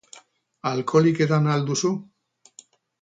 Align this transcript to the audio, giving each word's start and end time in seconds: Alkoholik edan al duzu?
Alkoholik 0.69 1.21
edan 1.27 1.51
al 1.57 1.67
duzu? 1.71 1.93